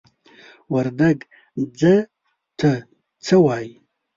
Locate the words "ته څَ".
2.59-3.27